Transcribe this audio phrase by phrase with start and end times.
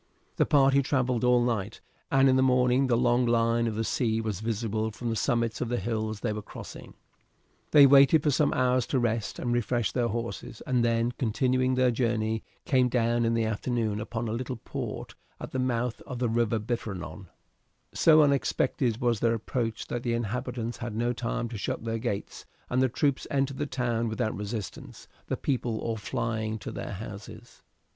[0.37, 4.19] The party travelled all night, and in the morning the long line of the sea
[4.19, 6.95] was visible from the summits of the hills they were crossing.
[7.69, 11.91] They waited for some hours to rest and refresh their horses, and then, continuing their
[11.91, 16.29] journey, came down in the afternoon upon a little port at the mouth of the
[16.29, 17.27] river Biferno.
[17.93, 22.47] So unexpected was their approach that the inhabitants had not time to shut their gates,
[22.71, 27.61] and the troops entered the town without resistance, the people all flying to their houses.